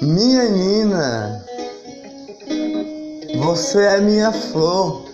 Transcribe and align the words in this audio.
Minha 0.00 0.48
Nina, 0.48 1.44
você 3.40 3.82
é 3.82 4.00
minha 4.00 4.30
flor, 4.30 5.04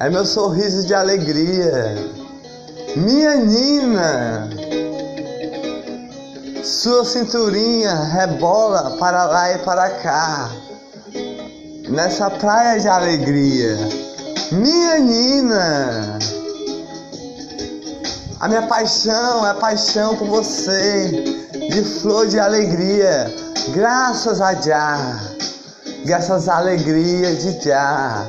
é 0.00 0.08
meu 0.08 0.24
sorriso 0.24 0.86
de 0.86 0.94
alegria. 0.94 1.94
Minha 2.96 3.36
Nina, 3.36 4.48
sua 6.64 7.04
cinturinha 7.04 7.94
rebola 8.04 8.96
para 8.98 9.24
lá 9.24 9.52
e 9.52 9.58
para 9.58 9.90
cá, 9.90 10.50
nessa 11.90 12.30
praia 12.30 12.80
de 12.80 12.88
alegria. 12.88 13.76
Minha 14.52 14.98
Nina, 15.00 16.18
a 18.40 18.48
minha 18.48 18.62
paixão 18.62 19.46
é 19.46 19.52
paixão 19.52 20.16
por 20.16 20.28
você, 20.28 21.10
de 21.70 21.84
flor 22.00 22.26
de 22.26 22.40
alegria, 22.40 23.41
graças 23.68 24.40
a 24.40 24.54
Já, 24.54 25.20
graças 26.04 26.48
à 26.48 26.56
alegria 26.56 27.34
de 27.34 27.64
Já. 27.64 28.26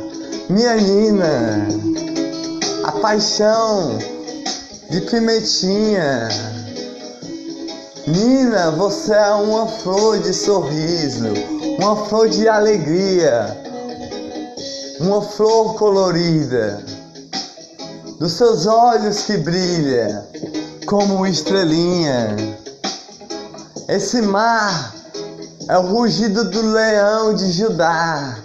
Minha 0.50 0.76
Nina, 0.76 1.68
a 2.84 2.92
paixão 2.92 3.98
de 4.90 5.02
pimentinha. 5.02 6.30
Nina, 8.06 8.72
você 8.72 9.14
é 9.14 9.32
uma 9.32 9.66
flor 9.68 10.20
de 10.20 10.34
sorriso, 10.34 11.34
uma 11.80 11.96
flor 12.06 12.30
de 12.30 12.48
alegria, 12.48 13.58
uma 15.00 15.22
flor 15.22 15.76
colorida 15.76 16.84
dos 18.20 18.34
seus 18.34 18.68
olhos 18.68 19.24
que 19.24 19.38
brilha 19.38 20.28
como 20.86 21.26
estrelinha. 21.26 22.36
Esse 23.88 24.22
mar 24.22 25.03
é 25.68 25.78
o 25.78 25.82
rugido 25.82 26.50
do 26.50 26.62
leão 26.62 27.34
de 27.34 27.52
Judá. 27.52 28.38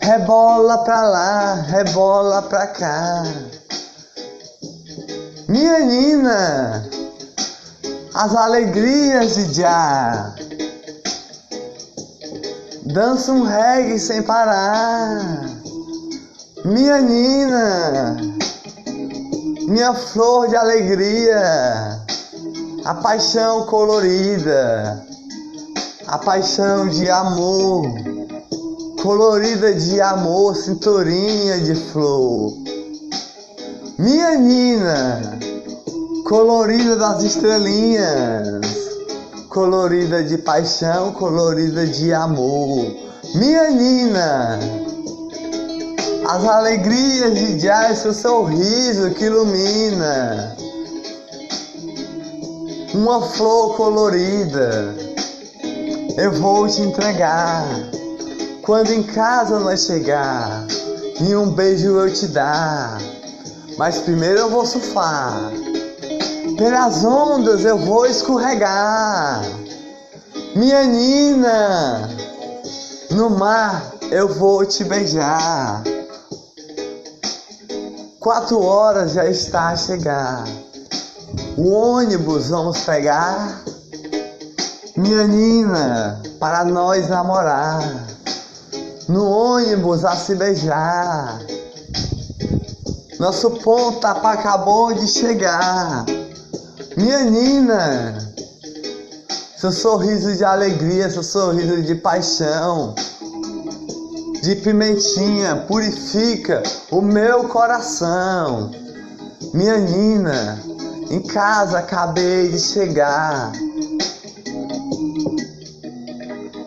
Rebola 0.00 0.78
pra 0.78 1.02
lá, 1.02 1.54
rebola 1.54 2.42
pra 2.42 2.66
cá. 2.68 3.22
Minha 5.48 5.80
Nina, 5.80 6.88
as 8.14 8.34
alegrias 8.34 9.34
de 9.34 9.54
Já. 9.54 10.34
Dança 12.84 13.32
um 13.32 13.42
reggae 13.42 13.98
sem 13.98 14.22
parar. 14.22 15.44
Minha 16.64 17.00
Nina, 17.00 18.16
minha 19.68 19.94
flor 19.94 20.48
de 20.48 20.56
alegria, 20.56 22.00
a 22.84 22.94
paixão 22.94 23.66
colorida, 23.66 25.04
a 26.08 26.18
paixão 26.18 26.88
de 26.88 27.10
amor, 27.10 27.84
colorida 29.02 29.74
de 29.74 30.00
amor, 30.00 30.54
cinturinha 30.54 31.58
de 31.58 31.74
flor. 31.74 32.52
Minha 33.98 34.36
Nina, 34.36 35.38
colorida 36.24 36.94
das 36.94 37.24
estrelinhas, 37.24 38.60
colorida 39.48 40.22
de 40.22 40.38
paixão, 40.38 41.12
colorida 41.12 41.84
de 41.84 42.14
amor. 42.14 42.86
Minha 43.34 43.70
Nina, 43.70 44.60
as 46.28 46.44
alegrias 46.44 47.34
de 47.34 47.68
é 47.68 47.94
seu 47.96 48.14
sorriso 48.14 49.10
que 49.10 49.24
ilumina. 49.24 50.56
Uma 52.94 53.20
flor 53.22 53.76
colorida 53.76 55.05
eu 56.16 56.32
vou 56.32 56.66
te 56.66 56.80
entregar. 56.80 57.64
Quando 58.62 58.90
em 58.90 59.02
casa 59.02 59.60
nós 59.60 59.84
chegar, 59.84 60.66
e 61.20 61.36
um 61.36 61.50
beijo 61.50 61.96
eu 61.98 62.12
te 62.12 62.26
dar. 62.28 62.98
Mas 63.78 63.98
primeiro 63.98 64.38
eu 64.38 64.50
vou 64.50 64.64
surfar. 64.64 65.52
Pelas 66.56 67.04
ondas 67.04 67.64
eu 67.64 67.78
vou 67.78 68.06
escorregar. 68.06 69.42
Minha 70.54 70.84
Nina, 70.84 72.08
no 73.10 73.30
mar 73.30 73.92
eu 74.10 74.28
vou 74.28 74.64
te 74.64 74.84
beijar. 74.84 75.82
Quatro 78.18 78.60
horas 78.62 79.12
já 79.12 79.26
está 79.26 79.68
a 79.68 79.76
chegar. 79.76 80.44
O 81.56 81.70
ônibus 81.70 82.48
vamos 82.48 82.80
pegar. 82.80 83.62
Minha 84.96 85.26
Nina, 85.26 86.22
para 86.40 86.64
nós 86.64 87.08
namorar. 87.08 88.06
No 89.08 89.28
ônibus 89.28 90.04
a 90.04 90.16
se 90.16 90.34
beijar. 90.34 91.40
Nosso 93.18 93.50
ponto 93.50 94.04
acabou 94.06 94.92
de 94.94 95.06
chegar. 95.06 96.04
Minha 96.96 97.24
Nina, 97.24 98.18
seu 99.58 99.70
sorriso 99.70 100.34
de 100.34 100.44
alegria, 100.44 101.10
seu 101.10 101.22
sorriso 101.22 101.82
de 101.82 101.94
paixão 101.94 102.94
de 104.46 104.54
pimentinha 104.54 105.56
purifica 105.66 106.62
o 106.92 107.02
meu 107.02 107.48
coração. 107.48 108.70
Minha 109.52 109.76
Nina, 109.78 110.62
em 111.10 111.20
casa 111.20 111.80
acabei 111.80 112.48
de 112.48 112.60
chegar. 112.60 113.50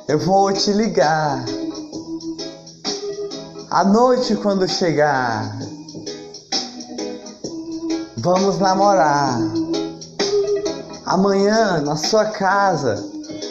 Eu 0.09 0.17
vou 0.17 0.51
te 0.51 0.71
ligar. 0.71 1.45
À 3.69 3.83
noite 3.83 4.35
quando 4.37 4.67
chegar, 4.67 5.55
vamos 8.17 8.57
namorar. 8.57 9.37
Amanhã 11.05 11.81
na 11.81 11.95
sua 11.95 12.25
casa 12.25 12.95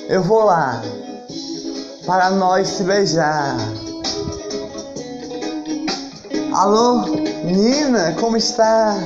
eu 0.09 0.21
vou 0.21 0.43
lá 0.47 0.83
para 2.05 2.31
nós 2.31 2.67
se 2.67 2.83
beijar. 2.83 3.57
Alô, 6.53 7.03
Nina, 7.45 8.17
como 8.19 8.37
está? 8.37 8.97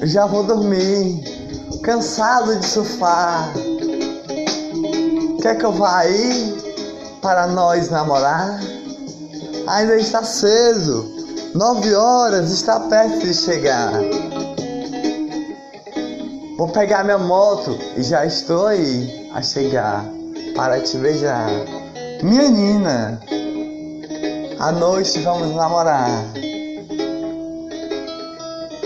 Eu 0.00 0.06
já 0.06 0.24
vou 0.26 0.44
dormir, 0.44 1.20
cansado 1.82 2.54
de 2.60 2.64
surfar. 2.64 3.63
Quer 5.44 5.58
que 5.58 5.66
eu 5.66 5.72
vá 5.72 5.98
aí 5.98 6.56
para 7.20 7.46
nós 7.46 7.90
namorar? 7.90 8.58
Ainda 9.66 9.94
está 9.98 10.24
cedo, 10.24 11.04
nove 11.54 11.94
horas, 11.94 12.50
está 12.50 12.80
perto 12.80 13.18
de 13.18 13.34
chegar. 13.34 13.92
Vou 16.56 16.68
pegar 16.68 17.04
minha 17.04 17.18
moto 17.18 17.78
e 17.94 18.02
já 18.02 18.24
estou 18.24 18.68
aí 18.68 19.30
a 19.34 19.42
chegar 19.42 20.06
para 20.56 20.80
te 20.80 20.96
beijar. 20.96 21.50
Minha 22.22 22.48
Nina, 22.48 23.20
à 24.58 24.72
noite 24.72 25.20
vamos 25.20 25.54
namorar. 25.54 26.24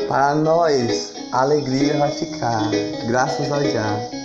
Para 0.09 0.35
nós, 0.35 1.13
a 1.31 1.43
alegria 1.43 1.97
vai 1.99 2.11
ficar, 2.11 2.69
graças 3.07 3.53
a 3.53 3.59
Deus. 3.61 4.18